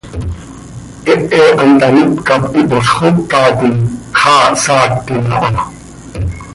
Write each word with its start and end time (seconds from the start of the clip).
Hehe 1.09 1.41
hant 1.59 1.81
haníp 1.85 2.11
cop 2.27 2.43
ihpozxócatim, 2.59 3.75
xaa 4.19 4.47
hsaactim 4.59 5.21
aha. 5.35 5.53